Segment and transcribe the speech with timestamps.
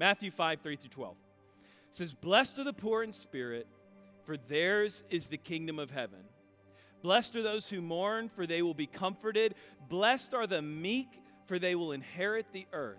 [0.00, 1.14] Matthew 5, 3 through 12.
[1.90, 3.66] It says, Blessed are the poor in spirit,
[4.24, 6.20] for theirs is the kingdom of heaven.
[7.02, 9.54] Blessed are those who mourn, for they will be comforted.
[9.90, 11.08] Blessed are the meek,
[11.44, 12.96] for they will inherit the earth.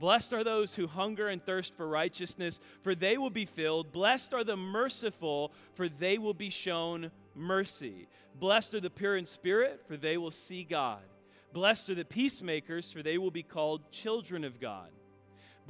[0.00, 3.92] Blessed are those who hunger and thirst for righteousness, for they will be filled.
[3.92, 8.08] Blessed are the merciful, for they will be shown mercy.
[8.34, 11.04] Blessed are the pure in spirit, for they will see God.
[11.52, 14.90] Blessed are the peacemakers, for they will be called children of God.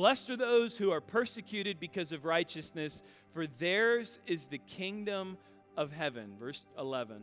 [0.01, 3.03] Blessed are those who are persecuted because of righteousness,
[3.35, 5.37] for theirs is the kingdom
[5.77, 6.37] of heaven.
[6.41, 7.21] Verse 11.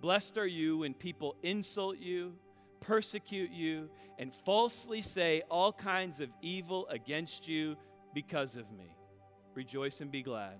[0.00, 2.32] Blessed are you when people insult you
[2.80, 7.76] persecute you, and falsely say all kinds of evil against you
[8.14, 8.96] because of me.
[9.54, 10.56] Rejoice and be glad,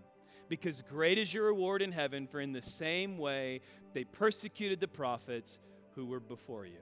[0.50, 3.62] because great is your reward in heaven, for in the same way
[3.94, 5.60] they persecuted the prophets
[5.94, 6.80] who were before you.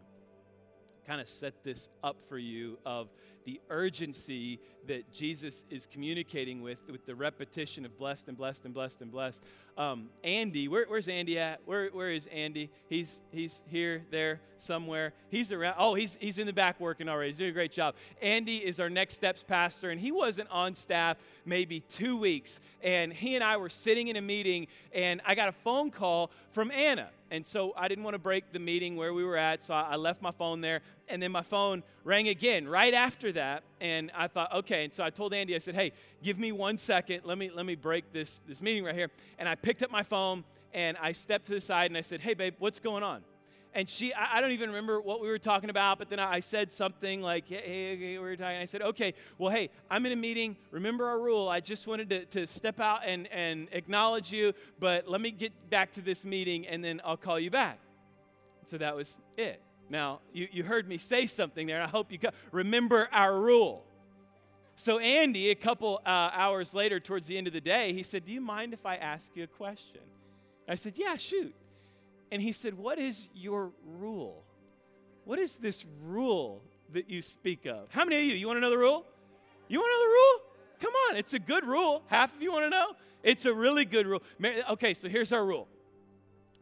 [1.06, 3.10] Kind of set this up for you of
[3.46, 8.74] the urgency that Jesus is communicating with, with the repetition of blessed and blessed and
[8.74, 9.40] blessed and blessed.
[9.78, 11.60] Um, Andy, where, where's Andy at?
[11.64, 12.70] Where, where is Andy?
[12.88, 15.12] He's, he's here, there, somewhere.
[15.28, 15.76] He's around.
[15.78, 17.30] Oh, he's, he's in the back working already.
[17.30, 17.94] He's doing a great job.
[18.20, 22.60] Andy is our Next Steps pastor, and he wasn't on staff maybe two weeks.
[22.82, 26.30] And he and I were sitting in a meeting, and I got a phone call
[26.50, 27.10] from Anna.
[27.30, 29.96] And so I didn't want to break the meeting where we were at, so I
[29.96, 30.80] left my phone there.
[31.08, 33.62] And then my phone rang again right after that.
[33.80, 34.84] And I thought, okay.
[34.84, 37.22] And so I told Andy, I said, hey, give me one second.
[37.24, 39.10] Let me, let me break this, this meeting right here.
[39.38, 42.20] And I picked up my phone and I stepped to the side and I said,
[42.20, 43.22] hey, babe, what's going on?
[43.76, 46.72] and she I, don't even remember what we were talking about but then i said
[46.72, 50.12] something like hey, hey, hey we were talking i said okay well hey i'm in
[50.12, 54.32] a meeting remember our rule i just wanted to, to step out and, and acknowledge
[54.32, 57.78] you but let me get back to this meeting and then i'll call you back
[58.66, 62.10] so that was it now you, you heard me say something there and i hope
[62.12, 62.18] you
[62.52, 63.84] remember our rule
[64.76, 68.24] so andy a couple uh, hours later towards the end of the day he said
[68.24, 70.00] do you mind if i ask you a question
[70.68, 71.54] i said yeah shoot
[72.30, 74.42] and he said, What is your rule?
[75.24, 77.88] What is this rule that you speak of?
[77.90, 79.04] How many of you, you want to know the rule?
[79.68, 80.40] You want to know the rule?
[80.80, 82.02] Come on, it's a good rule.
[82.06, 82.92] Half of you want to know?
[83.22, 84.22] It's a really good rule.
[84.70, 85.66] Okay, so here's our rule.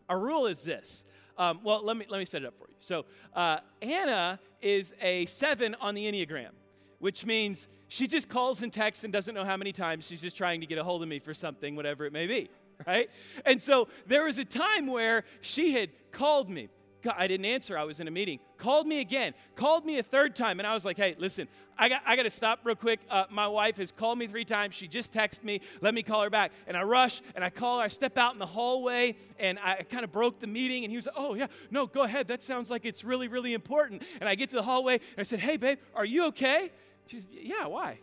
[0.09, 1.05] Our rule is this.
[1.37, 2.77] Um, well, let me, let me set it up for you.
[2.81, 6.51] So, uh, Anna is a seven on the Enneagram,
[6.99, 10.37] which means she just calls and texts and doesn't know how many times she's just
[10.37, 12.49] trying to get a hold of me for something, whatever it may be.
[12.87, 13.11] right?
[13.45, 16.69] And so there was a time where she had called me.
[17.07, 17.77] I didn't answer.
[17.77, 18.39] I was in a meeting.
[18.57, 19.35] Called me again.
[19.57, 20.61] Called me a third time.
[20.61, 21.49] And I was like, hey, listen,
[21.79, 23.01] I got, I got to stop real quick.
[23.11, 24.75] Uh, my wife has called me three times.
[24.75, 25.61] She just texted me.
[25.81, 26.53] Let me call her back.
[26.67, 27.85] And I rush and I call her.
[27.85, 30.85] I step out in the hallway and I kind of broke the meeting.
[30.85, 32.29] And he was like, oh, yeah, no, go ahead.
[32.29, 34.03] That sounds like it's really, really important.
[34.21, 36.71] And I get to the hallway and I said, hey, babe, are you okay?
[37.07, 37.99] She said, yeah, why?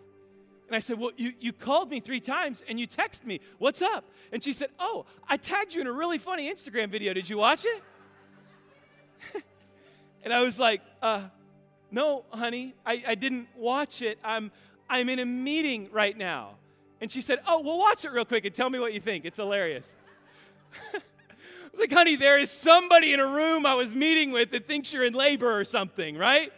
[0.72, 3.42] And I said, Well, you, you called me three times and you texted me.
[3.58, 4.06] What's up?
[4.32, 7.14] And she said, Oh, I tagged you in a really funny Instagram video.
[7.14, 7.84] Did you watch it?
[10.24, 11.24] and I was like, uh,
[11.92, 14.20] No, honey, I, I didn't watch it.
[14.24, 14.52] I'm,
[14.90, 16.56] I'm in a meeting right now.
[17.00, 19.26] And she said, Oh, well, watch it real quick and tell me what you think.
[19.26, 19.96] It's hilarious.
[20.94, 21.00] I
[21.72, 24.92] was like, honey, there is somebody in a room I was meeting with that thinks
[24.92, 26.52] you're in labor or something, right?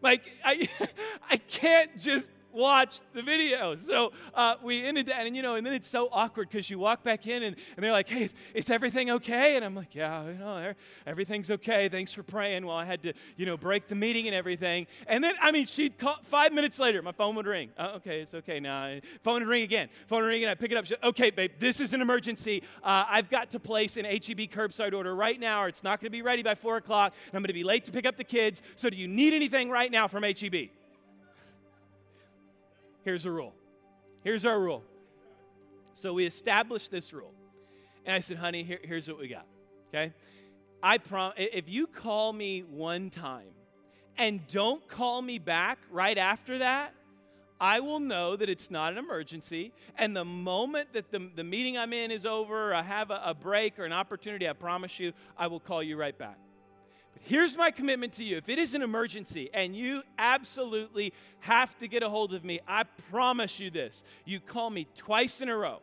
[0.00, 0.68] Like, I,
[1.30, 3.76] I can't just watched the video.
[3.76, 6.78] So uh, we ended that, and you know, and then it's so awkward because you
[6.78, 9.56] walk back in and, and they're like, hey, is, is, everything okay?
[9.56, 10.72] And I'm like, yeah, you know,
[11.06, 11.88] everything's okay.
[11.88, 12.64] Thanks for praying.
[12.66, 14.86] Well, I had to, you know, break the meeting and everything.
[15.06, 17.70] And then, I mean, she'd call, five minutes later, my phone would ring.
[17.76, 18.98] Uh, okay, it's okay now.
[19.22, 19.88] Phone would ring again.
[20.06, 20.50] Phone would ring again.
[20.50, 20.86] I pick it up.
[20.86, 22.62] She, okay, babe, this is an emergency.
[22.82, 26.06] Uh, I've got to place an HEB curbside order right now, or it's not going
[26.06, 28.16] to be ready by four o'clock, and I'm going to be late to pick up
[28.16, 28.62] the kids.
[28.76, 30.70] So do you need anything right now from HEB?
[33.04, 33.54] Here's a rule.
[34.22, 34.82] Here's our rule.
[35.94, 37.32] So we established this rule.
[38.04, 39.46] And I said, honey, here, here's what we got.
[39.88, 40.12] Okay?
[40.82, 43.48] I prom if you call me one time
[44.18, 46.92] and don't call me back right after that,
[47.60, 49.72] I will know that it's not an emergency.
[49.96, 53.34] And the moment that the, the meeting I'm in is over, I have a, a
[53.34, 56.38] break or an opportunity, I promise you, I will call you right back.
[57.20, 58.36] Here's my commitment to you.
[58.36, 62.60] If it is an emergency and you absolutely have to get a hold of me,
[62.68, 64.04] I promise you this.
[64.24, 65.80] You call me twice in a row.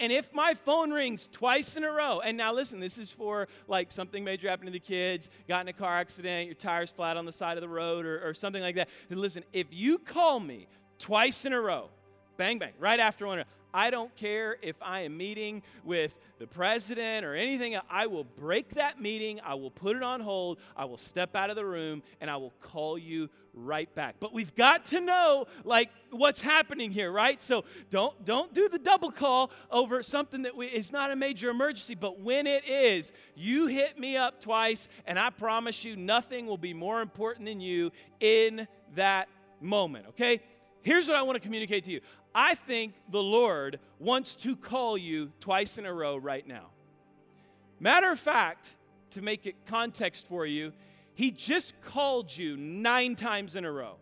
[0.00, 3.48] And if my phone rings twice in a row, and now listen, this is for
[3.66, 7.16] like something major happened to the kids, got in a car accident, your tire's flat
[7.16, 8.88] on the side of the road, or, or something like that.
[9.10, 10.68] Listen, if you call me
[10.98, 11.88] twice in a row,
[12.36, 13.42] bang, bang, right after one,
[13.72, 17.76] I don't care if I am meeting with the president or anything.
[17.90, 19.40] I will break that meeting.
[19.44, 20.58] I will put it on hold.
[20.76, 24.16] I will step out of the room and I will call you right back.
[24.20, 27.42] But we've got to know like what's happening here, right?
[27.42, 31.50] So don't don't do the double call over something that we, is not a major
[31.50, 36.46] emergency, but when it is, you hit me up twice and I promise you nothing
[36.46, 39.28] will be more important than you in that
[39.60, 40.40] moment, okay?
[40.82, 42.00] Here's what I want to communicate to you.
[42.34, 46.70] I think the Lord wants to call you twice in a row right now.
[47.80, 48.70] Matter of fact,
[49.10, 50.72] to make it context for you,
[51.14, 53.96] he just called you nine times in a row.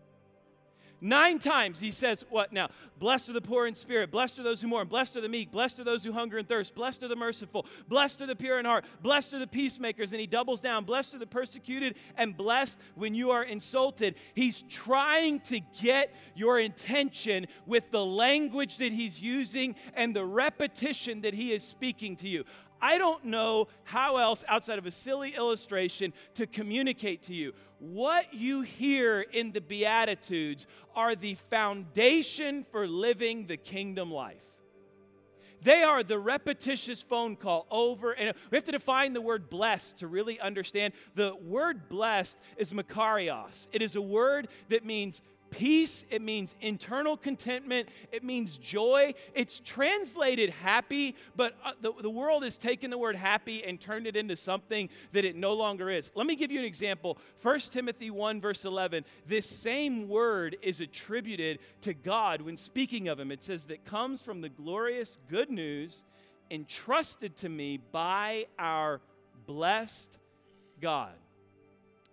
[0.99, 2.69] Nine times he says, What now?
[2.97, 5.51] Blessed are the poor in spirit, blessed are those who mourn, blessed are the meek,
[5.51, 8.57] blessed are those who hunger and thirst, blessed are the merciful, blessed are the pure
[8.57, 10.11] in heart, blessed are the peacemakers.
[10.11, 14.15] And he doubles down, blessed are the persecuted, and blessed when you are insulted.
[14.33, 21.21] He's trying to get your intention with the language that he's using and the repetition
[21.21, 22.43] that he is speaking to you.
[22.81, 27.53] I don't know how else, outside of a silly illustration, to communicate to you.
[27.79, 30.65] What you hear in the Beatitudes
[30.95, 34.41] are the foundation for living the kingdom life.
[35.61, 39.99] They are the repetitious phone call over and we have to define the word blessed
[39.99, 40.93] to really understand.
[41.15, 43.67] The word blessed is makarios.
[43.71, 49.13] It is a word that means peace, it means internal contentment, it means joy.
[49.33, 54.07] It's translated happy, but uh, the, the world has taken the word happy and turned
[54.07, 56.11] it into something that it no longer is.
[56.15, 57.17] Let me give you an example.
[57.41, 59.05] 1 Timothy 1, verse 11.
[59.27, 63.31] This same word is attributed to God when speaking of him.
[63.31, 66.03] It says, that comes from the glorious good news
[66.49, 69.01] entrusted to me by our
[69.45, 70.17] blessed
[70.81, 71.13] God.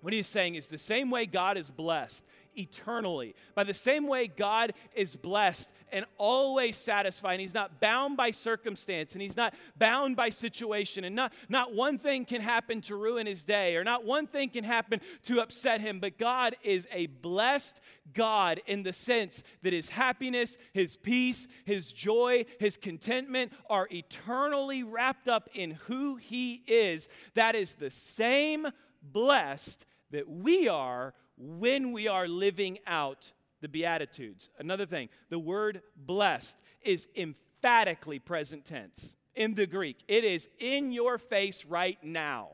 [0.00, 2.24] What he's saying is the same way God is blessed
[2.56, 3.34] eternally.
[3.54, 7.38] By the same way, God is blessed and always satisfied.
[7.38, 11.04] He's not bound by circumstance and he's not bound by situation.
[11.04, 14.48] And not, not one thing can happen to ruin his day or not one thing
[14.48, 16.00] can happen to upset him.
[16.00, 17.80] But God is a blessed
[18.12, 24.82] God in the sense that his happiness, his peace, his joy, his contentment are eternally
[24.82, 27.08] wrapped up in who he is.
[27.34, 28.66] That is the same
[29.02, 34.50] blessed that we are when we are living out the Beatitudes.
[34.58, 40.92] Another thing, the word blessed is emphatically present tense in the Greek, it is in
[40.92, 42.50] your face right now.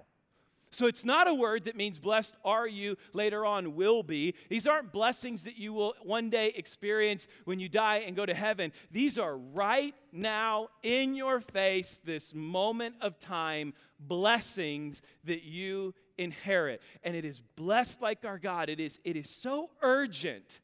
[0.73, 4.35] So it's not a word that means blessed are you later on will be.
[4.49, 8.35] These aren't blessings that you will one day experience when you die and go to
[8.35, 8.73] heaven.
[8.93, 16.81] These are right now in your face, this moment of time, blessings that you inherit.
[17.03, 18.69] And it is blessed like our God.
[18.69, 20.61] It is, it is so urgent.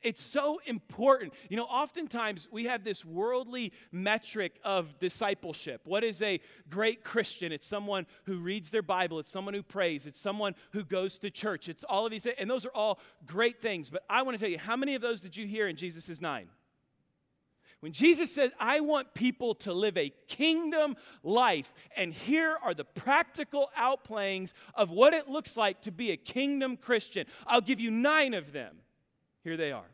[0.00, 1.32] It's so important.
[1.48, 5.80] You know, oftentimes we have this worldly metric of discipleship.
[5.84, 6.40] What is a
[6.70, 7.50] great Christian?
[7.50, 11.30] It's someone who reads their Bible, it's someone who prays, it's someone who goes to
[11.30, 11.68] church.
[11.68, 13.90] It's all of these, and those are all great things.
[13.90, 16.20] But I want to tell you, how many of those did you hear in Jesus'
[16.20, 16.48] nine?
[17.80, 22.84] When Jesus says, I want people to live a kingdom life, and here are the
[22.84, 27.92] practical outplayings of what it looks like to be a kingdom Christian, I'll give you
[27.92, 28.76] nine of them.
[29.44, 29.90] Here they are.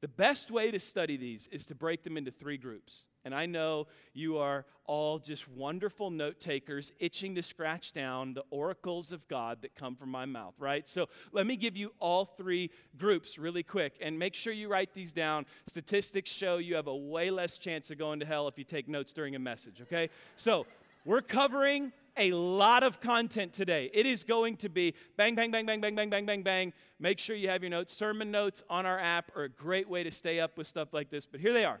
[0.00, 3.02] The best way to study these is to break them into three groups.
[3.24, 8.44] And I know you are all just wonderful note takers, itching to scratch down the
[8.50, 10.86] oracles of God that come from my mouth, right?
[10.88, 14.92] So let me give you all three groups really quick and make sure you write
[14.92, 15.46] these down.
[15.66, 18.88] Statistics show you have a way less chance of going to hell if you take
[18.88, 20.10] notes during a message, okay?
[20.36, 20.66] So
[21.04, 23.90] we're covering a lot of content today.
[23.94, 26.72] It is going to be bang, bang, bang, bang, bang, bang, bang, bang, bang.
[26.98, 27.94] Make sure you have your notes.
[27.94, 31.08] Sermon notes on our app are a great way to stay up with stuff like
[31.08, 31.80] this, but here they are.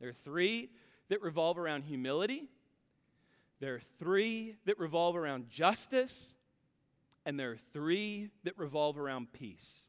[0.00, 0.70] There are three
[1.08, 2.48] that revolve around humility,
[3.60, 6.34] there are three that revolve around justice,
[7.24, 9.88] and there are three that revolve around peace.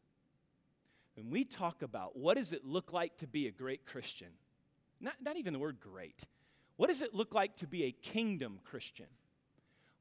[1.16, 4.30] When we talk about what does it look like to be a great Christian,
[5.00, 6.24] not, not even the word great,
[6.78, 9.08] what does it look like to be a kingdom Christian?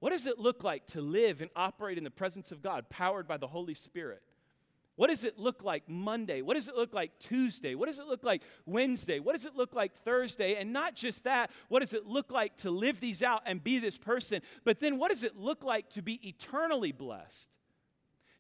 [0.01, 3.27] What does it look like to live and operate in the presence of God, powered
[3.27, 4.23] by the Holy Spirit?
[4.99, 6.43] What does it look like Monday?
[6.43, 7.77] What does it look like Tuesday?
[7.77, 9.21] What does it look like Wednesday?
[9.21, 10.57] What does it look like Thursday?
[10.57, 13.79] And not just that, what does it look like to live these out and be
[13.79, 14.43] this person?
[14.65, 17.49] But then what does it look like to be eternally blessed?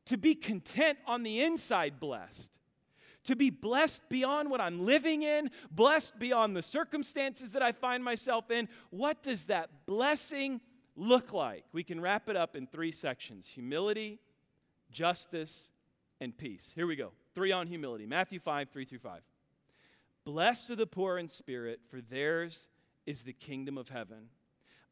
[0.06, 2.50] To be content on the inside, blessed?
[3.26, 8.02] To be blessed beyond what I'm living in, blessed beyond the circumstances that I find
[8.02, 8.68] myself in.
[8.90, 10.60] What does that blessing
[10.96, 11.66] look like?
[11.72, 14.18] We can wrap it up in three sections humility,
[14.90, 15.70] justice,
[16.20, 16.72] and peace.
[16.74, 17.12] Here we go.
[17.34, 18.06] Three on humility.
[18.06, 19.20] Matthew 5, 3 through 5.
[20.24, 22.68] Blessed are the poor in spirit, for theirs
[23.06, 24.28] is the kingdom of heaven.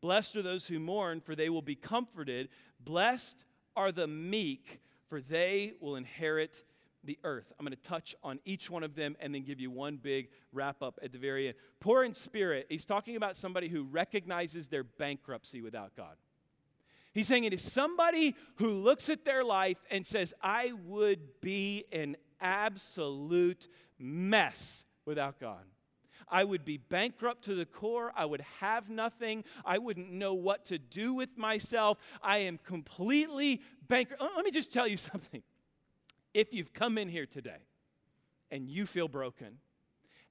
[0.01, 2.49] Blessed are those who mourn, for they will be comforted.
[2.81, 3.45] Blessed
[3.77, 6.63] are the meek, for they will inherit
[7.05, 7.53] the earth.
[7.59, 10.29] I'm going to touch on each one of them and then give you one big
[10.53, 11.57] wrap up at the very end.
[11.81, 16.17] Poor in spirit, he's talking about somebody who recognizes their bankruptcy without God.
[17.17, 21.87] He's saying it is somebody who looks at their life and says, I would be
[21.91, 23.69] an absolute
[23.99, 25.65] mess without God.
[26.29, 28.13] I would be bankrupt to the core.
[28.15, 29.45] I would have nothing.
[29.65, 31.97] I wouldn't know what to do with myself.
[32.23, 34.23] I am completely bankrupt.
[34.23, 35.43] Let me just tell you something.
[36.35, 37.65] If you've come in here today
[38.51, 39.57] and you feel broken,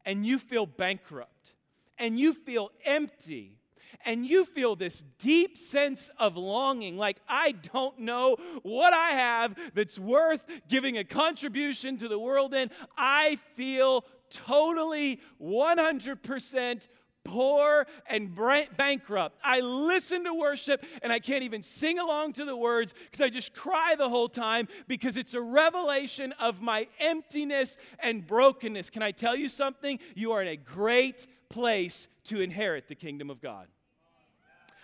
[0.06, 1.56] and you feel bankrupt,
[1.98, 3.58] and you feel empty,
[4.06, 9.56] and you feel this deep sense of longing like, I don't know what I have
[9.74, 16.88] that's worth giving a contribution to the world in, I feel totally 100%
[17.26, 18.38] poor and
[18.78, 19.40] bankrupt.
[19.44, 23.30] I listen to worship and I can't even sing along to the words because I
[23.30, 28.90] just cry the whole time because it's a revelation of my emptiness and brokenness.
[28.90, 30.00] Can I tell you something?
[30.14, 33.68] You are in a great place to inherit the kingdom of God.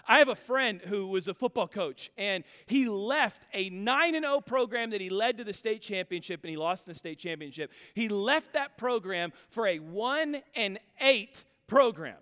[0.08, 4.41] I have a friend who was a football coach, and he left a 9 0
[4.41, 7.72] program that he led to the state championship, and he lost in the state championship.
[7.93, 12.17] He left that program for a 1 and 8 program.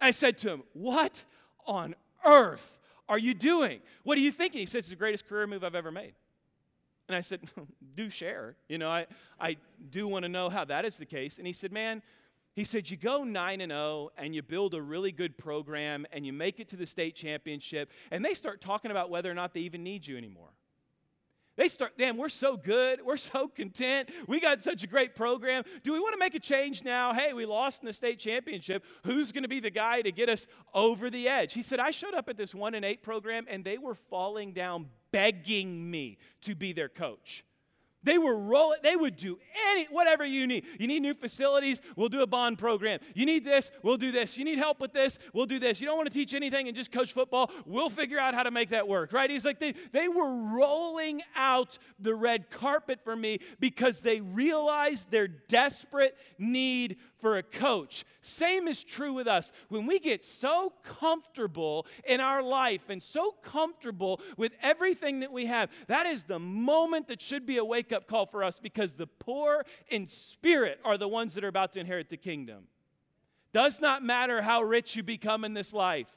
[0.00, 1.24] I said to him, What
[1.66, 3.80] on earth are you doing?
[4.02, 4.60] What are you thinking?
[4.60, 6.14] He said, It's the greatest career move I've ever made.
[7.08, 7.40] And I said,
[7.96, 8.56] Do share.
[8.68, 9.06] You know, I,
[9.38, 9.56] I
[9.90, 11.38] do want to know how that is the case.
[11.38, 12.02] And he said, Man,
[12.54, 16.26] he said, You go 9 and 0 and you build a really good program and
[16.26, 19.54] you make it to the state championship, and they start talking about whether or not
[19.54, 20.50] they even need you anymore.
[21.56, 23.00] They start, damn, we're so good.
[23.04, 24.08] We're so content.
[24.26, 25.64] We got such a great program.
[25.82, 27.12] Do we want to make a change now?
[27.12, 28.82] Hey, we lost in the state championship.
[29.04, 31.52] Who's going to be the guy to get us over the edge?
[31.52, 34.52] He said, I showed up at this 1 and 8 program and they were falling
[34.52, 37.44] down begging me to be their coach.
[38.02, 39.38] They were rolling, they would do
[39.70, 40.64] any whatever you need.
[40.78, 42.98] You need new facilities, we'll do a bond program.
[43.14, 44.38] You need this, we'll do this.
[44.38, 45.80] You need help with this, we'll do this.
[45.80, 48.50] You don't want to teach anything and just coach football, we'll figure out how to
[48.50, 49.28] make that work, right?
[49.28, 55.10] He's like, they, they were rolling out the red carpet for me because they realized
[55.10, 58.04] their desperate need for a coach.
[58.22, 59.52] Same is true with us.
[59.68, 65.46] When we get so comfortable in our life and so comfortable with everything that we
[65.46, 68.94] have, that is the moment that should be a wake up call for us because
[68.94, 72.64] the poor in spirit are the ones that are about to inherit the kingdom.
[73.52, 76.08] Does not matter how rich you become in this life.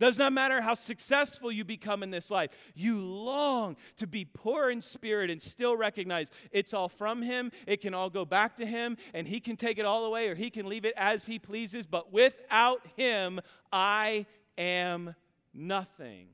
[0.00, 2.50] Does not matter how successful you become in this life.
[2.74, 7.52] You long to be poor in spirit and still recognize it's all from Him.
[7.66, 10.34] It can all go back to Him, and He can take it all away or
[10.34, 11.84] He can leave it as He pleases.
[11.84, 13.40] But without Him,
[13.70, 14.24] I
[14.56, 15.14] am
[15.52, 16.28] nothing.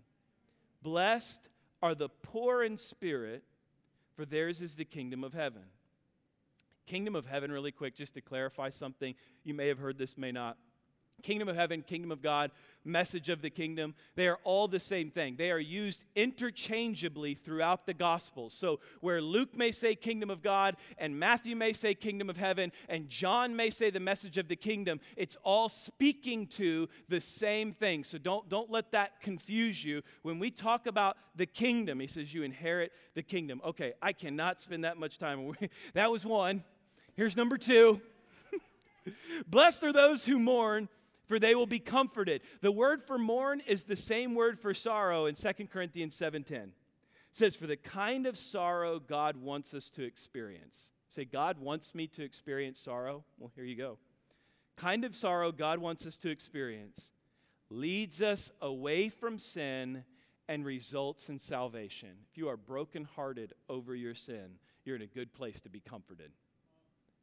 [0.80, 1.48] Blessed
[1.82, 3.42] are the poor in spirit,
[4.14, 5.62] for theirs is the kingdom of heaven.
[6.86, 9.16] Kingdom of heaven, really quick, just to clarify something.
[9.42, 10.56] You may have heard this, may not.
[11.22, 12.50] Kingdom of heaven, kingdom of God,
[12.86, 15.36] message of the kingdom, they are all the same thing.
[15.36, 18.54] They are used interchangeably throughout the Gospels.
[18.54, 22.72] So, where Luke may say kingdom of God, and Matthew may say kingdom of heaven,
[22.88, 27.72] and John may say the message of the kingdom, it's all speaking to the same
[27.72, 28.04] thing.
[28.04, 30.02] So, don't, don't let that confuse you.
[30.22, 33.60] When we talk about the kingdom, he says, You inherit the kingdom.
[33.64, 35.52] Okay, I cannot spend that much time.
[35.94, 36.62] that was one.
[37.16, 38.00] Here's number two.
[39.46, 40.88] Blessed are those who mourn
[41.26, 42.42] for they will be comforted.
[42.60, 46.50] The word for mourn is the same word for sorrow in 2 Corinthians 7:10.
[46.52, 46.72] It
[47.32, 50.92] says, For the kind of sorrow God wants us to experience.
[51.08, 53.24] Say, God wants me to experience sorrow?
[53.38, 53.98] Well, here you go.
[54.76, 57.12] Kind of sorrow God wants us to experience
[57.70, 60.04] leads us away from sin
[60.48, 62.10] and results in salvation.
[62.30, 66.30] If you are brokenhearted over your sin, you're in a good place to be comforted.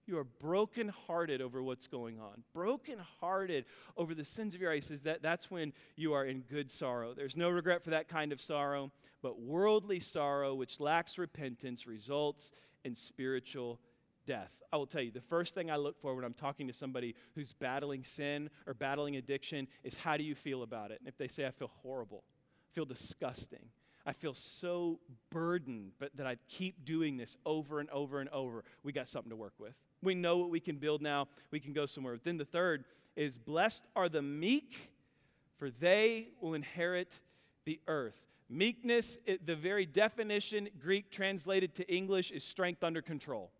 [0.05, 2.43] You are brokenhearted over what's going on.
[2.53, 4.79] Brokenhearted over the sins of your.
[4.81, 7.13] Says that that's when you are in good sorrow.
[7.13, 8.91] There's no regret for that kind of sorrow,
[9.21, 12.51] but worldly sorrow, which lacks repentance, results
[12.83, 13.79] in spiritual
[14.25, 14.51] death.
[14.71, 17.15] I will tell you, the first thing I look for when I'm talking to somebody
[17.35, 20.99] who's battling sin or battling addiction is how do you feel about it?
[20.99, 22.23] And if they say, I feel horrible,
[22.71, 23.69] I feel disgusting,
[24.05, 28.63] I feel so burdened, but that I keep doing this over and over and over,
[28.83, 29.75] we got something to work with.
[30.03, 31.27] We know what we can build now.
[31.51, 32.13] We can go somewhere.
[32.13, 34.91] But Then the third is blessed are the meek,
[35.57, 37.19] for they will inherit
[37.65, 38.19] the earth.
[38.49, 43.51] Meekness, the very definition, Greek translated to English, is strength under control.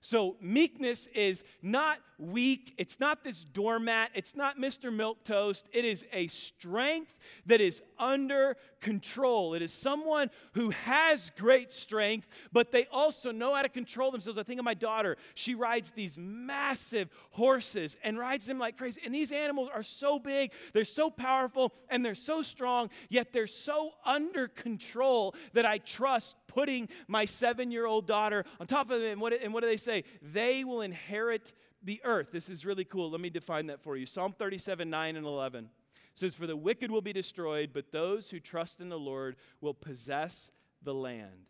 [0.00, 2.74] So, meekness is not weak.
[2.78, 4.10] It's not this doormat.
[4.14, 4.90] It's not Mr.
[4.94, 5.64] Milquetoast.
[5.72, 7.14] It is a strength
[7.46, 9.54] that is under control.
[9.54, 14.38] It is someone who has great strength, but they also know how to control themselves.
[14.38, 15.16] I think of my daughter.
[15.34, 19.00] She rides these massive horses and rides them like crazy.
[19.04, 23.46] And these animals are so big, they're so powerful, and they're so strong, yet they're
[23.46, 29.00] so under control that I trust putting my seven year old daughter on top of
[29.00, 29.12] them.
[29.12, 30.04] And what, and what do they say?
[30.20, 31.52] They will inherit
[31.82, 32.28] the earth.
[32.32, 33.10] This is really cool.
[33.10, 34.06] Let me define that for you.
[34.06, 35.70] Psalm 37, 9 and 11
[36.14, 39.74] says, For the wicked will be destroyed, but those who trust in the Lord will
[39.74, 40.50] possess
[40.82, 41.46] the land.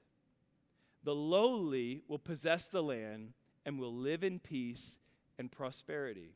[1.02, 3.33] The lowly will possess the land
[3.64, 4.99] and will live in peace
[5.38, 6.35] and prosperity.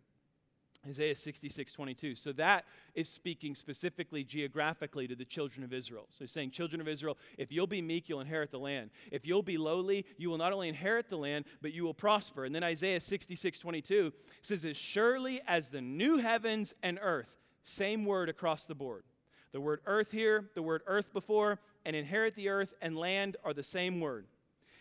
[0.86, 2.14] Isaiah 66, 22.
[2.14, 2.64] So that
[2.94, 6.06] is speaking specifically geographically to the children of Israel.
[6.10, 8.90] So he's saying, Children of Israel, if you'll be meek, you'll inherit the land.
[9.10, 12.44] If you'll be lowly, you will not only inherit the land, but you will prosper.
[12.44, 14.12] And then Isaiah 66, 22
[14.42, 19.04] says, As surely as the new heavens and earth, same word across the board.
[19.52, 23.54] The word earth here, the word earth before, and inherit the earth and land are
[23.54, 24.26] the same word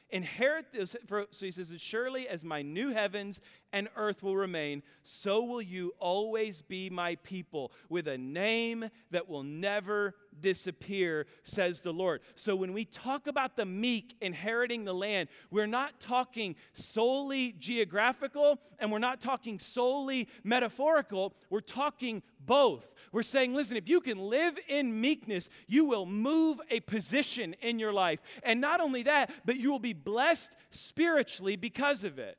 [0.09, 0.95] inherit this.
[1.07, 3.41] For, so he says, As surely as my new heavens
[3.71, 9.27] and earth will remain, so will you always be my people, with a name that
[9.27, 12.21] will never disappear, says the Lord.
[12.35, 18.59] So when we talk about the meek inheriting the land, we're not talking solely geographical
[18.79, 21.33] and we're not talking solely metaphorical.
[21.49, 22.93] We're talking both.
[23.11, 27.79] We're saying, listen, if you can live in meekness, you will move a position in
[27.79, 28.21] your life.
[28.43, 32.37] And not only that, but you will be blessed spiritually because of it.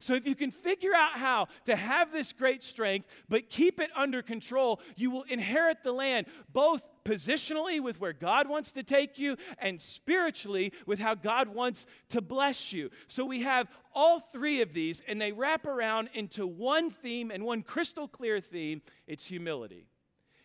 [0.00, 3.90] So, if you can figure out how to have this great strength, but keep it
[3.96, 9.18] under control, you will inherit the land, both positionally with where God wants to take
[9.18, 12.90] you, and spiritually with how God wants to bless you.
[13.08, 17.44] So, we have all three of these, and they wrap around into one theme and
[17.44, 19.88] one crystal clear theme it's humility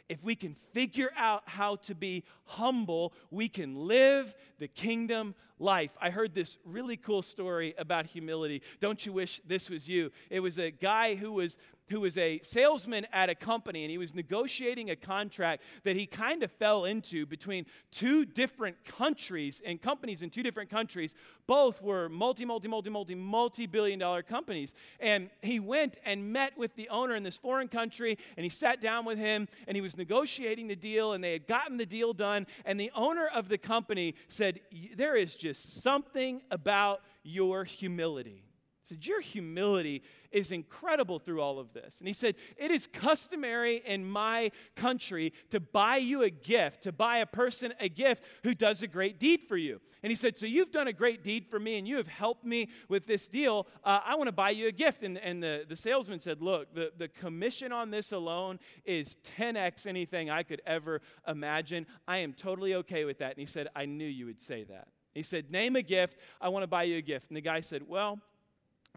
[0.09, 5.91] if we can figure out how to be humble, we can live the kingdom life.
[5.99, 8.61] I heard this really cool story about humility.
[8.81, 10.11] Don't you wish this was you?
[10.29, 11.57] It was a guy who was
[11.89, 16.05] who was a salesman at a company and he was negotiating a contract that he
[16.05, 21.13] kind of fell into between two different countries and companies in two different countries.
[21.45, 24.73] Both were multi, multi, multi, multi, multi billion dollar companies.
[24.99, 28.81] And he went and met with the owner in this foreign country and he sat
[28.81, 32.13] down with him and he was negotiating the deal and they had gotten the deal
[32.13, 32.47] done.
[32.65, 34.61] And the owner of the company said,
[34.95, 38.43] There is just something about your humility.
[38.83, 41.99] He said, Your humility is incredible through all of this.
[41.99, 46.91] And he said, It is customary in my country to buy you a gift, to
[46.91, 49.79] buy a person a gift who does a great deed for you.
[50.01, 52.43] And he said, So you've done a great deed for me and you have helped
[52.43, 53.67] me with this deal.
[53.85, 55.03] Uh, I want to buy you a gift.
[55.03, 59.87] And, and the, the salesman said, Look, the, the commission on this alone is 10x
[59.87, 61.85] anything I could ever imagine.
[62.05, 63.31] I am totally okay with that.
[63.31, 64.89] And he said, I knew you would say that.
[65.13, 66.17] He said, Name a gift.
[66.41, 67.27] I want to buy you a gift.
[67.29, 68.19] And the guy said, Well,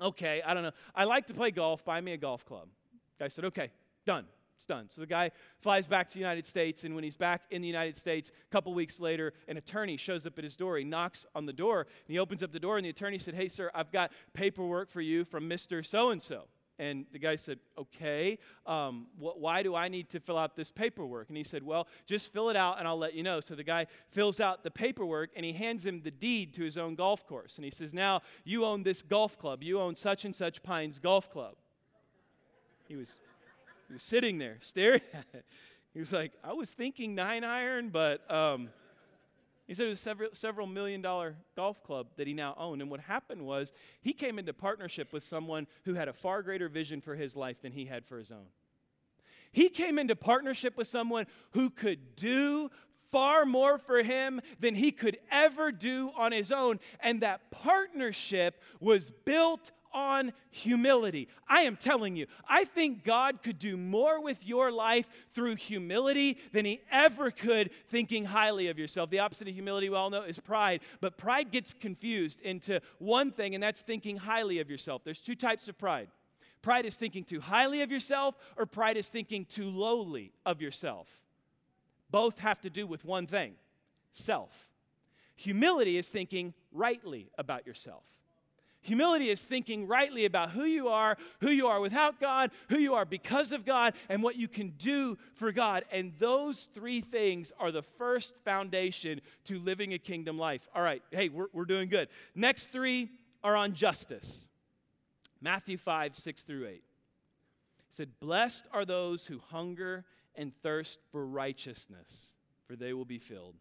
[0.01, 0.73] Okay, I don't know.
[0.95, 1.85] I like to play golf.
[1.85, 2.69] Buy me a golf club.
[3.19, 3.71] Guy said, okay,
[4.05, 4.27] done.
[4.57, 4.89] It's done.
[4.91, 7.69] So the guy flies back to the United States, and when he's back in the
[7.69, 10.79] United States, a couple weeks later, an attorney shows up at his door.
[10.79, 13.35] He knocks on the door, and he opens up the door, and the attorney said,
[13.35, 15.85] Hey, sir, I've got paperwork for you from Mr.
[15.85, 16.45] So and so.
[16.79, 20.71] And the guy said, Okay, um, wh- why do I need to fill out this
[20.71, 21.29] paperwork?
[21.29, 23.41] And he said, Well, just fill it out and I'll let you know.
[23.41, 26.77] So the guy fills out the paperwork and he hands him the deed to his
[26.77, 27.57] own golf course.
[27.57, 29.63] And he says, Now you own this golf club.
[29.63, 31.55] You own such and such Pines Golf Club.
[32.89, 33.19] He was,
[33.89, 35.45] he was sitting there staring at it.
[35.93, 38.31] He was like, I was thinking nine iron, but.
[38.31, 38.69] Um,
[39.67, 42.81] he said it was several, several million dollar golf club that he now owned.
[42.83, 46.69] And what happened was he came into partnership with someone who had a far greater
[46.69, 48.47] vision for his life than he had for his own.
[49.51, 52.71] He came into partnership with someone who could do
[53.11, 56.79] far more for him than he could ever do on his own.
[57.01, 61.29] And that partnership was built on humility.
[61.49, 66.39] I am telling you, I think God could do more with your life through humility
[66.53, 69.11] than he ever could thinking highly of yourself.
[69.11, 70.81] The opposite of humility, we all know, is pride.
[71.01, 75.03] But pride gets confused into one thing, and that's thinking highly of yourself.
[75.05, 76.09] There's two types of pride.
[76.63, 81.09] Pride is thinking too highly of yourself, or pride is thinking too lowly of yourself.
[82.11, 83.55] Both have to do with one thing
[84.13, 84.69] self.
[85.37, 88.05] Humility is thinking rightly about yourself.
[88.87, 92.95] Humility is thinking rightly about who you are, who you are without God, who you
[92.95, 95.85] are because of God, and what you can do for God.
[95.91, 100.69] And those three things are the first foundation to living a kingdom life.
[100.73, 102.09] All right, hey, we're, we're doing good.
[102.37, 103.11] Next three
[103.43, 104.47] are on justice.
[105.41, 106.73] Matthew 5, 6 through 8.
[106.75, 106.83] He
[107.91, 110.05] said, Blessed are those who hunger
[110.37, 112.35] and thirst for righteousness,
[112.69, 113.57] for they will be filled.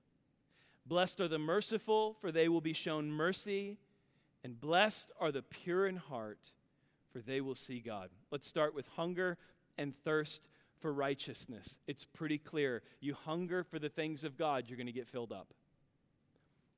[0.85, 3.79] Blessed are the merciful, for they will be shown mercy.
[4.45, 6.51] And blessed are the pure in heart,
[7.11, 8.11] for they will see God.
[8.29, 9.39] Let's start with hunger
[9.75, 10.49] and thirst
[10.81, 11.79] for righteousness.
[11.87, 12.83] It's pretty clear.
[12.99, 15.47] You hunger for the things of God, you're going to get filled up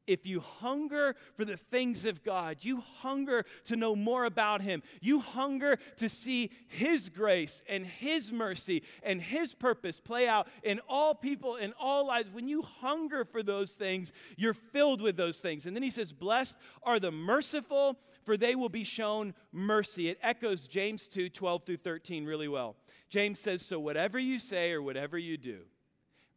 [0.08, 4.82] if you hunger for the things of God, you hunger to know more about Him,
[5.02, 10.80] you hunger to see His grace and His mercy and His purpose play out in
[10.90, 15.40] all people, in all lives, when you hunger for those things, you're filled with those
[15.40, 15.66] things.
[15.66, 20.10] And then He says, Blessed are the merciful, for they will be shown mercy.
[20.10, 22.76] It echoes James 2 12 through 13 really well.
[23.10, 25.60] James says, So whatever you say or whatever you do,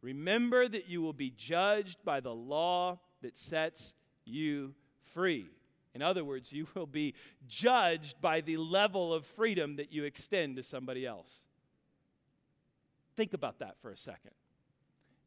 [0.01, 3.93] remember that you will be judged by the law that sets
[4.25, 4.73] you
[5.13, 5.47] free.
[5.93, 7.13] In other words, you will be
[7.47, 11.47] judged by the level of freedom that you extend to somebody else.
[13.15, 14.31] Think about that for a second.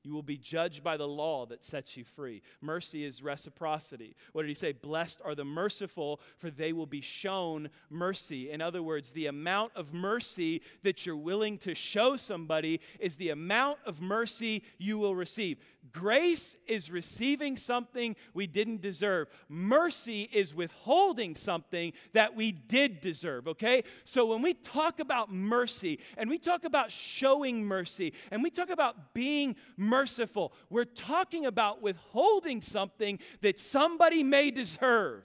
[0.05, 2.43] You will be judged by the law that sets you free.
[2.61, 4.15] Mercy is reciprocity.
[4.33, 4.73] What did he say?
[4.73, 8.51] Blessed are the merciful, for they will be shown mercy.
[8.51, 13.31] In other words, the amount of mercy that you're willing to show somebody is the
[13.31, 15.59] amount of mercy you will receive.
[15.93, 19.29] Grace is receiving something we didn't deserve.
[19.49, 23.85] Mercy is withholding something that we did deserve, okay?
[24.05, 28.71] So when we talk about mercy and we talk about showing mercy and we talk
[28.71, 35.23] about being merciful, we're talking about withholding something that somebody may deserve.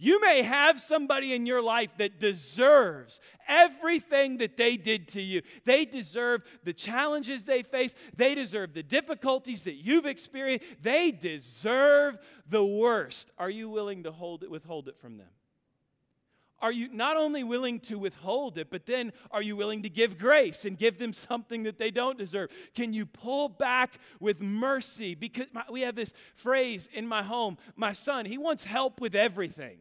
[0.00, 5.42] You may have somebody in your life that deserves everything that they did to you.
[5.64, 10.66] They deserve the challenges they face, they deserve the difficulties that you've experienced.
[10.80, 12.16] They deserve
[12.48, 13.32] the worst.
[13.38, 15.28] Are you willing to hold it, withhold it from them?
[16.60, 20.18] Are you not only willing to withhold it, but then are you willing to give
[20.18, 22.50] grace and give them something that they don't deserve?
[22.74, 25.14] Can you pull back with mercy?
[25.14, 29.14] Because my, we have this phrase in my home my son, he wants help with
[29.14, 29.78] everything.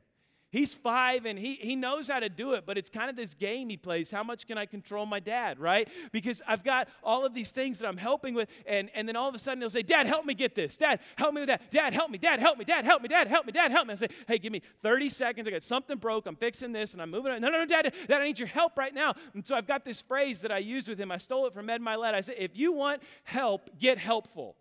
[0.49, 3.33] He's five and he, he knows how to do it, but it's kind of this
[3.33, 4.09] game he plays.
[4.09, 5.89] How much can I control my dad, right?
[6.13, 9.27] Because I've got all of these things that I'm helping with, and, and then all
[9.27, 10.77] of a sudden he'll say, Dad, help me get this.
[10.77, 11.69] Dad, help me with that.
[11.69, 12.17] Dad, help me.
[12.17, 12.63] Dad, help me.
[12.63, 13.09] Dad, help me.
[13.09, 13.51] Dad, help me.
[13.51, 13.93] Dad, help me.
[13.93, 15.47] I say, Hey, give me 30 seconds.
[15.49, 16.27] I got something broke.
[16.27, 17.41] I'm fixing this and I'm moving on.
[17.41, 19.15] No, no, no, Dad, Dad, I need your help right now.
[19.33, 21.11] And so I've got this phrase that I use with him.
[21.11, 22.13] I stole it from Ed Mylett.
[22.13, 24.55] I say, If you want help, get helpful.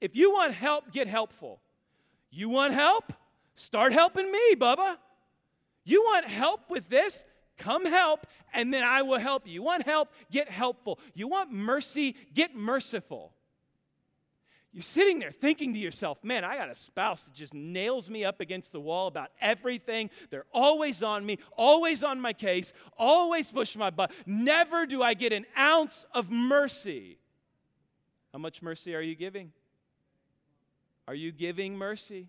[0.00, 1.60] If you want help, get helpful.
[2.30, 3.12] You want help?
[3.54, 4.96] Start helping me, Bubba.
[5.84, 7.24] You want help with this?
[7.58, 9.52] Come help, and then I will help you.
[9.52, 10.08] You want help?
[10.30, 10.98] Get helpful.
[11.14, 12.16] You want mercy?
[12.34, 13.32] Get merciful.
[14.72, 18.24] You're sitting there thinking to yourself, man, I got a spouse that just nails me
[18.24, 20.08] up against the wall about everything.
[20.30, 24.12] They're always on me, always on my case, always push my butt.
[24.24, 27.18] Never do I get an ounce of mercy.
[28.32, 29.52] How much mercy are you giving?
[31.06, 32.28] Are you giving mercy?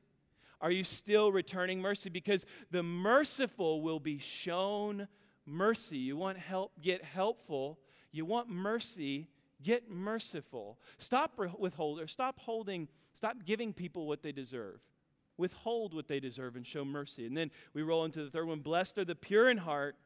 [0.63, 2.09] Are you still returning mercy?
[2.09, 5.09] Because the merciful will be shown
[5.45, 5.97] mercy.
[5.97, 7.79] You want help, get helpful.
[8.13, 9.27] You want mercy,
[9.61, 10.79] get merciful.
[10.99, 14.79] Stop withholding, stop holding, stop giving people what they deserve.
[15.35, 17.25] Withhold what they deserve and show mercy.
[17.25, 19.97] And then we roll into the third one Blessed are the pure in heart,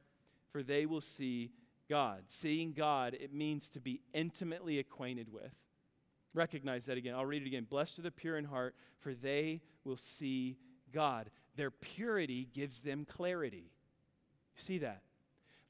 [0.51, 1.51] for they will see
[1.87, 2.23] God.
[2.29, 5.53] Seeing God, it means to be intimately acquainted with.
[6.37, 7.15] Recognize that again.
[7.15, 7.65] I'll read it again.
[7.67, 10.55] Blessed are the pure in heart, for they will see
[10.93, 11.31] God.
[11.55, 13.71] Their purity gives them clarity.
[14.55, 15.01] You see that?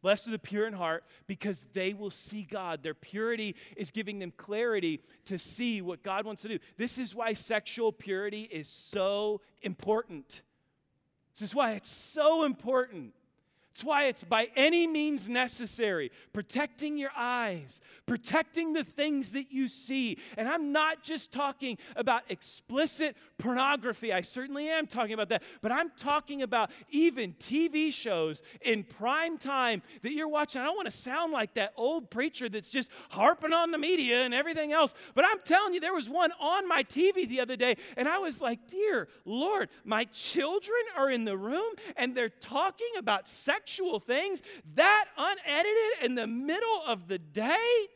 [0.01, 2.84] Blessed are the pure in heart because they will see God.
[2.84, 6.60] Their purity is giving them clarity to see what God wants to do.
[6.75, 10.41] This is why sexual purity is so important.
[11.34, 13.13] This is why it's so important.
[13.78, 19.70] That's why it's by any means necessary, protecting your eyes, protecting the things that you
[19.70, 20.18] see.
[20.36, 25.72] And I'm not just talking about explicit pornography, I certainly am talking about that, but
[25.72, 30.60] I'm talking about even TV shows in prime time that you're watching.
[30.60, 34.24] I don't want to sound like that old preacher that's just harping on the media
[34.24, 37.56] and everything else, but I'm telling you, there was one on my TV the other
[37.56, 42.30] day, and I was like, Dear Lord, my children are in the room and they're
[42.30, 44.41] talking about sex sexual things
[44.75, 47.88] that unedited in the middle of the day?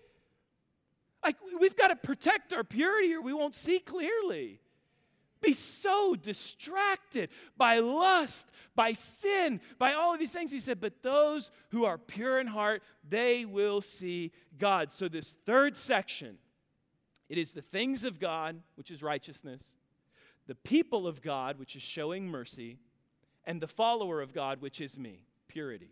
[1.23, 4.59] Like, we've got to protect our purity or we won't see clearly.
[5.39, 10.51] Be so distracted by lust, by sin, by all of these things.
[10.51, 14.91] He said, But those who are pure in heart, they will see God.
[14.91, 16.37] So, this third section,
[17.27, 19.63] it is the things of God, which is righteousness,
[20.45, 22.77] the people of God, which is showing mercy,
[23.45, 25.91] and the follower of God, which is me purity.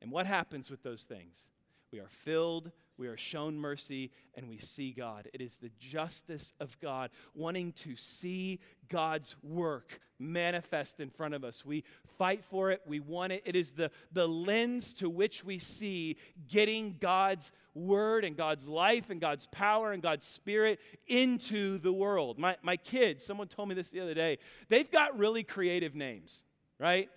[0.00, 1.50] And what happens with those things?
[1.90, 5.28] We are filled, we are shown mercy, and we see God.
[5.32, 11.44] It is the justice of God, wanting to see God's work manifest in front of
[11.44, 11.64] us.
[11.64, 11.84] We
[12.18, 13.42] fight for it, we want it.
[13.44, 16.16] It is the, the lens to which we see
[16.48, 22.38] getting God's word and God's life and God's power and God's spirit into the world.
[22.38, 26.44] My, my kids, someone told me this the other day, they've got really creative names,
[26.78, 27.08] right?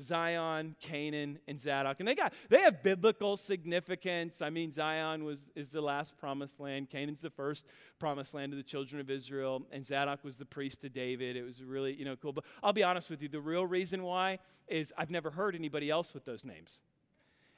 [0.00, 2.00] Zion, Canaan, and Zadok.
[2.00, 4.42] And they got they have biblical significance.
[4.42, 6.90] I mean, Zion was is the last promised land.
[6.90, 7.66] Canaan's the first
[7.98, 11.36] promised land of the children of Israel, and Zadok was the priest to David.
[11.36, 12.32] It was really, you know, cool.
[12.32, 15.90] But I'll be honest with you, the real reason why is I've never heard anybody
[15.90, 16.82] else with those names.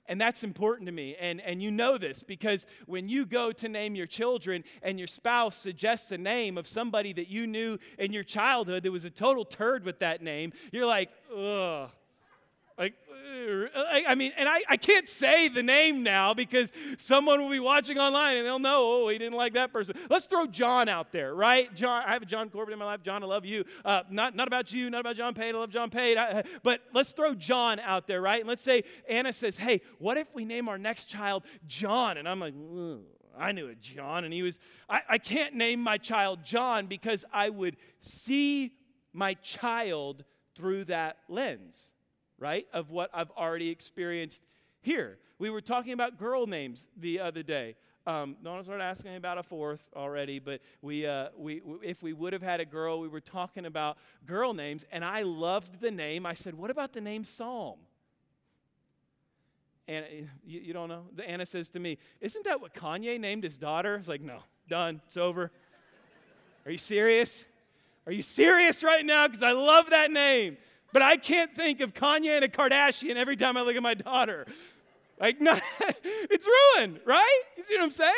[0.09, 1.17] And that's important to me.
[1.21, 5.07] And, and you know this because when you go to name your children and your
[5.07, 9.11] spouse suggests a name of somebody that you knew in your childhood that was a
[9.11, 11.91] total turd with that name, you're like, ugh,
[12.79, 12.95] like,
[14.07, 17.99] I mean, and I, I can't say the name now because someone will be watching
[17.99, 19.97] online and they'll know, oh, he didn't like that person.
[20.11, 21.73] Let's throw John out there, right?
[21.75, 23.03] John, I have a John Corbett in my life.
[23.03, 23.65] John, I love you.
[23.85, 25.55] Uh, not, not about you, not about John Pate.
[25.55, 26.19] I love John Pate.
[26.19, 28.41] I, but let's throw John out there, right?
[28.41, 32.17] And let's say Anna says, hey, what if we name our next child John?
[32.17, 32.55] And I'm like.
[33.41, 34.59] I knew a John, and he was,
[34.91, 38.73] I, I can't name my child John because I would see
[39.13, 40.25] my child
[40.57, 41.93] through that lens
[42.39, 44.45] right, of what I've already experienced
[44.81, 45.19] here.
[45.39, 47.77] We were talking about girl names the other day.
[48.07, 52.15] Um, no one started asking about a fourth already, but we, uh, we, if we
[52.15, 55.91] would have had a girl, we were talking about girl names, and I loved the
[55.91, 56.25] name.
[56.25, 57.79] I said, What about the name Psalm?
[59.87, 60.09] And uh,
[60.43, 61.05] you, you don't know?
[61.17, 63.97] The Anna says to me, Isn't that what Kanye named his daughter?
[63.97, 65.53] It's like, No, done, it's over.
[66.65, 67.45] Are you serious?
[68.07, 69.27] Are you serious right now?
[69.29, 70.57] Because I love that name.
[70.93, 73.95] But I can't think of Kanye and a Kardashian every time I look at my
[73.95, 74.47] daughter.
[75.21, 75.63] Like, not,
[76.03, 77.43] it's ruined, right?
[77.57, 78.15] You see what I'm saying?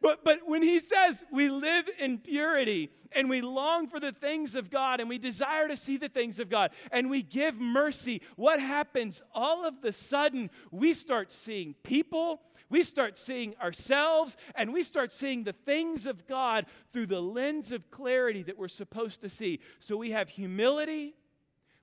[0.00, 4.54] But, but when he says we live in purity and we long for the things
[4.54, 8.22] of God and we desire to see the things of God and we give mercy,
[8.36, 9.22] what happens?
[9.34, 15.10] All of the sudden, we start seeing people, we start seeing ourselves, and we start
[15.10, 19.58] seeing the things of God through the lens of clarity that we're supposed to see.
[19.80, 21.14] So we have humility,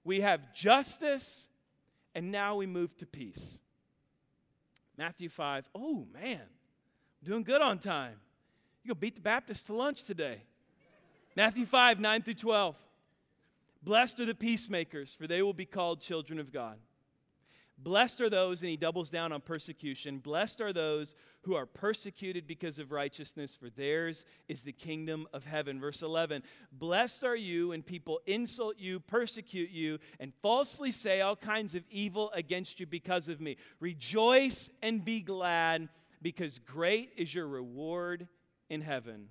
[0.05, 1.49] we have justice,
[2.13, 3.59] and now we move to peace.
[4.97, 5.67] Matthew 5.
[5.75, 8.15] Oh, man, I'm doing good on time.
[8.83, 10.43] You're going to beat the Baptists to lunch today.
[11.35, 12.75] Matthew 5, 9 through 12.
[13.81, 16.77] Blessed are the peacemakers, for they will be called children of God.
[17.77, 20.19] Blessed are those, and he doubles down on persecution.
[20.19, 25.45] Blessed are those who are persecuted because of righteousness, for theirs is the kingdom of
[25.45, 25.79] heaven.
[25.79, 31.35] Verse 11 Blessed are you when people insult you, persecute you, and falsely say all
[31.35, 33.57] kinds of evil against you because of me.
[33.81, 35.89] Rejoice and be glad,
[36.21, 38.27] because great is your reward
[38.69, 39.27] in heaven.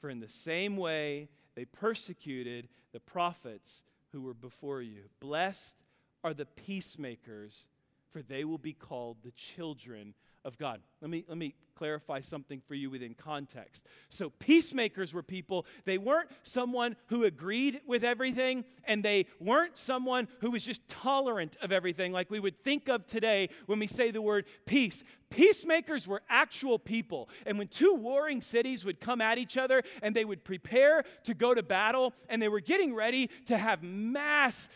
[0.00, 5.02] For in the same way they persecuted the prophets who were before you.
[5.20, 5.76] Blessed
[6.26, 7.68] are the peacemakers,
[8.10, 10.12] for they will be called the children
[10.44, 10.80] of God.
[11.00, 13.86] Let me, let me clarify something for you within context.
[14.10, 20.28] So, peacemakers were people, they weren't someone who agreed with everything, and they weren't someone
[20.40, 24.10] who was just tolerant of everything like we would think of today when we say
[24.10, 25.04] the word peace.
[25.28, 27.28] Peacemakers were actual people.
[27.46, 31.34] And when two warring cities would come at each other and they would prepare to
[31.34, 34.68] go to battle and they were getting ready to have mass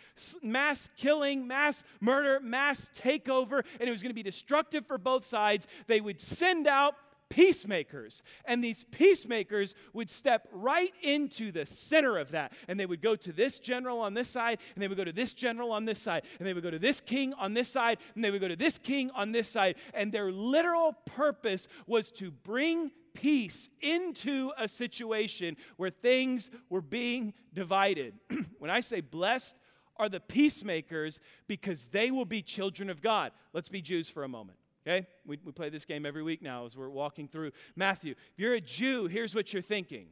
[0.42, 5.24] mass killing, mass murder, mass takeover and it was going to be destructive for both
[5.24, 6.89] sides, they would send out
[7.30, 8.22] peacemakers.
[8.44, 12.52] And these peacemakers would step right into the center of that.
[12.68, 15.12] And they would go to this general on this side, and they would go to
[15.12, 17.98] this general on this side, and they would go to this king on this side,
[18.14, 19.76] and they would go to this king on this side.
[19.94, 27.32] And their literal purpose was to bring peace into a situation where things were being
[27.54, 28.14] divided.
[28.58, 29.54] when I say blessed,
[29.96, 33.32] are the peacemakers because they will be children of God.
[33.52, 34.59] Let's be Jews for a moment.
[34.86, 35.06] Okay?
[35.26, 38.12] We, we play this game every week now as we're walking through Matthew.
[38.12, 40.06] If you're a Jew, here's what you're thinking.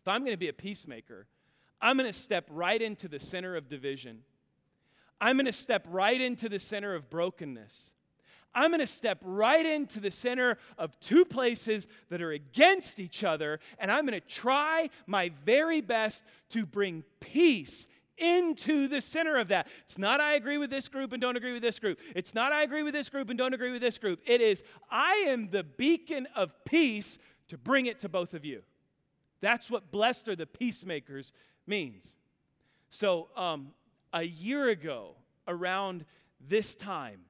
[0.00, 1.26] If I'm going to be a peacemaker,
[1.80, 4.20] I'm going to step right into the center of division.
[5.20, 7.94] I'm going to step right into the center of brokenness.
[8.54, 13.22] I'm going to step right into the center of two places that are against each
[13.22, 17.86] other, and I'm going to try my very best to bring peace
[18.20, 19.68] into the center of that.
[19.84, 21.98] It's not I agree with this group and don't agree with this group.
[22.14, 24.20] It's not I agree with this group and don't agree with this group.
[24.26, 28.62] It is I am the beacon of peace to bring it to both of you.
[29.40, 31.32] That's what blessed are the peacemakers
[31.66, 32.16] means.
[32.90, 33.72] So, um,
[34.12, 35.14] a year ago,
[35.46, 36.04] around
[36.40, 37.20] this time,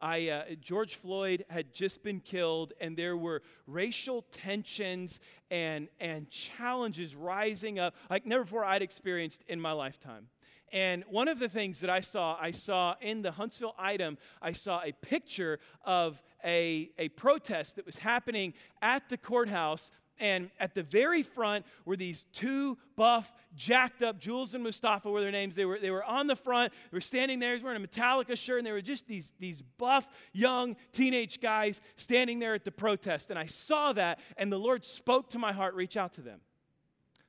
[0.00, 6.30] I, uh, George Floyd had just been killed, and there were racial tensions and, and
[6.30, 10.28] challenges rising up like never before I'd experienced in my lifetime.
[10.72, 14.52] And one of the things that I saw, I saw in the Huntsville item, I
[14.52, 20.74] saw a picture of a, a protest that was happening at the courthouse and at
[20.74, 25.56] the very front were these two buff, jacked up, Jules and Mustafa were their names.
[25.56, 27.86] They were, they were on the front, they were standing there, they were wearing a
[27.86, 32.64] Metallica shirt, and they were just these, these buff, young teenage guys standing there at
[32.64, 33.30] the protest.
[33.30, 36.40] And I saw that, and the Lord spoke to my heart, reach out to them.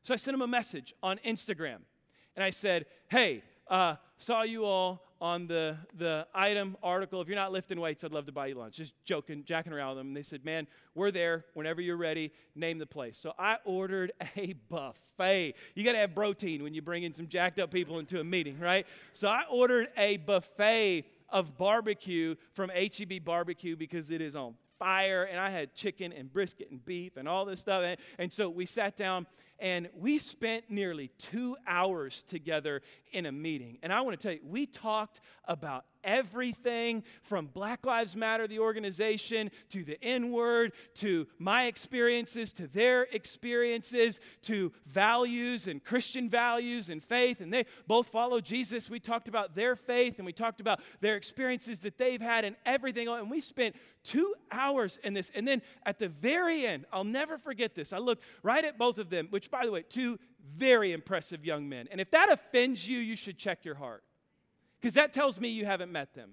[0.04, 1.78] So I sent them a message on Instagram,
[2.36, 7.22] and I said, Hey, uh, saw you all on the, the item article.
[7.22, 8.76] If you're not lifting weights, I'd love to buy you lunch.
[8.76, 10.08] Just joking, jacking around with them.
[10.08, 12.32] And they said, Man, we're there whenever you're ready.
[12.56, 13.20] Name the place.
[13.20, 15.54] So I ordered a buffet.
[15.76, 18.24] You got to have protein when you bring in some jacked up people into a
[18.24, 18.88] meeting, right?
[19.14, 25.24] So I ordered a buffet of barbecue from HEB Barbecue because it is on fire.
[25.24, 27.84] And I had chicken and brisket and beef and all this stuff.
[27.84, 29.28] And, and so we sat down
[29.62, 33.78] and we spent nearly two hours together in a meeting.
[33.84, 38.60] And I want to tell you, we talked about everything from Black Lives Matter, the
[38.60, 46.30] organization, to the N word, to my experiences, to their experiences, to values and Christian
[46.30, 47.42] values and faith.
[47.42, 48.90] And they both follow Jesus.
[48.90, 52.56] We talked about their faith and we talked about their experiences that they've had and
[52.66, 53.08] everything.
[53.08, 55.32] And we spent two hours in this.
[55.36, 57.94] And then at the very end, I'll never forget this.
[57.94, 60.20] I looked right at both of them, which, by the way, two
[60.56, 61.88] very impressive young men.
[61.92, 64.04] And if that offends you, you should check your heart.
[64.82, 66.32] Because that tells me you haven't met them,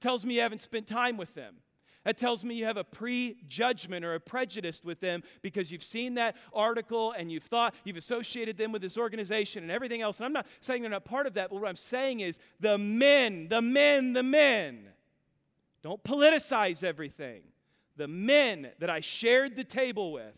[0.00, 1.56] tells me you haven't spent time with them.
[2.04, 6.14] That tells me you have a prejudgment or a prejudice with them because you've seen
[6.14, 10.18] that article and you've thought, you've associated them with this organization and everything else.
[10.18, 12.76] And I'm not saying they're not part of that, but what I'm saying is the
[12.76, 14.88] men, the men, the men.
[15.82, 17.42] Don't politicize everything.
[17.96, 20.36] The men that I shared the table with,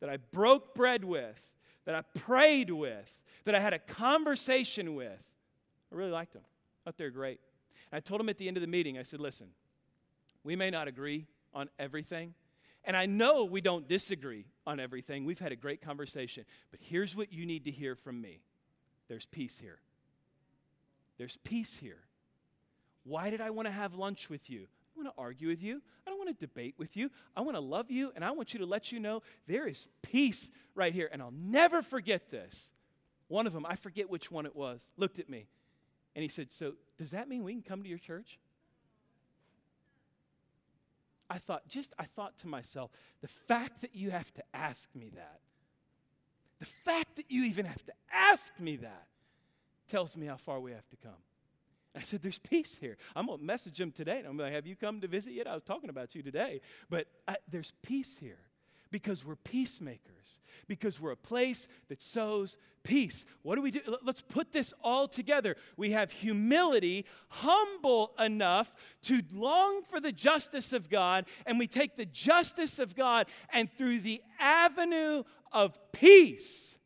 [0.00, 1.38] that I broke bread with,
[1.84, 5.22] that I prayed with, that I had a conversation with,
[5.92, 6.42] I really liked them.
[6.84, 7.40] Thought they're great.
[7.90, 9.48] And I told them at the end of the meeting, I said, listen,
[10.42, 12.34] we may not agree on everything.
[12.84, 15.24] And I know we don't disagree on everything.
[15.24, 16.44] We've had a great conversation.
[16.70, 18.40] But here's what you need to hear from me
[19.08, 19.78] there's peace here.
[21.18, 22.00] There's peace here.
[23.04, 24.62] Why did I want to have lunch with you?
[24.62, 25.80] I want to argue with you.
[26.06, 27.10] I don't want to debate with you.
[27.36, 29.86] I want to love you, and I want you to let you know there is
[30.02, 31.08] peace right here.
[31.12, 32.72] And I'll never forget this.
[33.28, 35.46] One of them, I forget which one it was, looked at me
[36.14, 38.38] and he said, So does that mean we can come to your church?
[41.28, 42.90] I thought, just, I thought to myself,
[43.22, 45.40] the fact that you have to ask me that,
[46.60, 49.06] the fact that you even have to ask me that
[49.88, 51.12] tells me how far we have to come.
[51.96, 52.96] I said, There's peace here.
[53.14, 54.18] I'm going to message him today.
[54.18, 55.46] And I'm like, Have you come to visit yet?
[55.46, 56.60] I was talking about you today.
[56.90, 58.38] But I, there's peace here
[58.94, 63.26] because we're peacemakers, because we're a place that sows peace.
[63.42, 63.80] What do we do?
[64.04, 65.56] Let's put this all together.
[65.76, 68.72] We have humility, humble enough
[69.06, 73.68] to long for the justice of God, and we take the justice of God and
[73.68, 76.78] through the avenue of peace,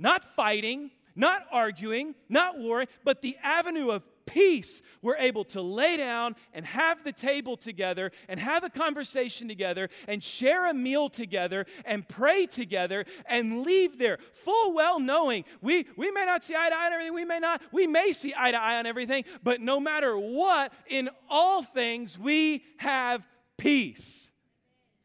[0.00, 5.96] not fighting, not arguing, not warring, but the avenue of peace, we're able to lay
[5.96, 11.08] down and have the table together and have a conversation together and share a meal
[11.08, 16.54] together and pray together and leave there full well knowing we, we may not see
[16.54, 18.86] eye to eye on everything, we may not, we may see eye to eye on
[18.86, 23.26] everything, but no matter what, in all things, we have
[23.58, 24.30] peace.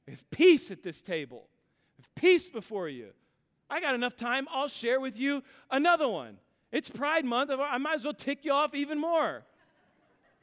[0.05, 1.49] We have peace at this table.
[1.97, 3.09] We have peace before you.
[3.69, 6.37] I got enough time, I'll share with you another one.
[6.75, 7.51] It's Pride Month.
[7.51, 9.45] I might as well tick you off even more.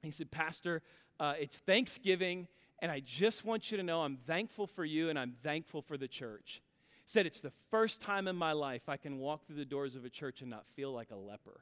[0.01, 0.81] He said, Pastor,
[1.23, 2.49] uh, it's Thanksgiving,
[2.79, 5.95] and I just want you to know I'm thankful for you and I'm thankful for
[5.95, 6.61] the church.
[7.05, 10.03] Said, It's the first time in my life I can walk through the doors of
[10.03, 11.61] a church and not feel like a leper.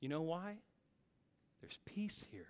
[0.00, 0.56] You know why?
[1.62, 2.48] There's peace here.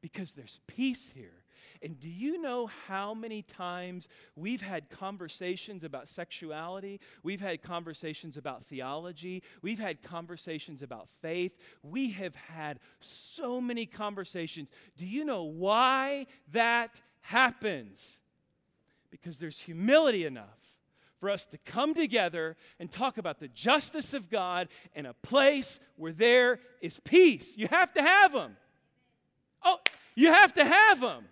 [0.00, 1.44] Because there's peace here.
[1.82, 7.00] And do you know how many times we've had conversations about sexuality?
[7.22, 9.42] We've had conversations about theology.
[9.62, 11.56] We've had conversations about faith.
[11.82, 14.68] We have had so many conversations.
[14.98, 18.18] Do you know why that happens?
[19.10, 20.58] Because there's humility enough
[21.18, 25.80] for us to come together and talk about the justice of God in a place
[25.96, 27.56] where there is peace.
[27.56, 28.56] You have to have them.
[29.62, 29.78] Oh,
[30.14, 31.24] you have to have them.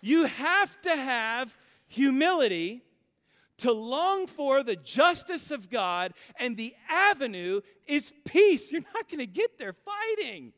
[0.00, 1.56] You have to have
[1.88, 2.82] humility
[3.58, 8.70] to long for the justice of God, and the avenue is peace.
[8.70, 10.52] You're not going to get there fighting.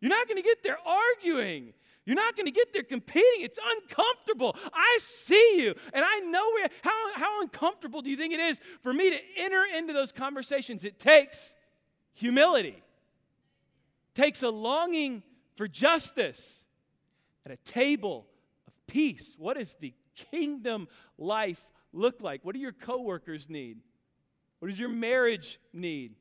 [0.00, 1.74] You're not going to get there arguing.
[2.06, 3.42] You're not going to get there competing.
[3.42, 4.56] It's uncomfortable.
[4.72, 8.60] I see you, and I know where, how, how uncomfortable do you think it is
[8.82, 10.84] for me to enter into those conversations?
[10.84, 11.54] It takes
[12.14, 12.82] humility,
[14.14, 15.22] it takes a longing
[15.58, 16.64] for justice
[17.44, 18.28] at a table
[18.68, 19.34] of peace.
[19.36, 20.86] What does the kingdom
[21.18, 21.60] life
[21.92, 22.44] look like?
[22.44, 23.78] What do your coworkers need?
[24.60, 26.14] What does your marriage need?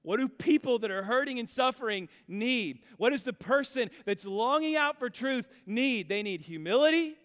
[0.00, 2.80] What do people that are hurting and suffering need?
[2.96, 6.08] What does the person that's longing out for truth need?
[6.08, 7.16] They need humility,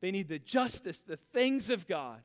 [0.00, 2.20] they need the justice, the things of God,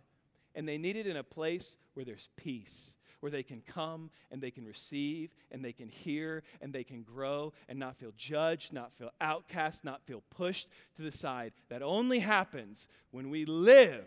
[0.56, 4.42] and they need it in a place where there's peace where they can come and
[4.42, 8.74] they can receive and they can hear and they can grow and not feel judged,
[8.74, 10.68] not feel outcast, not feel pushed
[10.98, 11.54] to the side.
[11.70, 14.04] That only happens when we live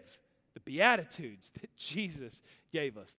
[0.52, 3.16] the Beatitudes that Jesus gave us.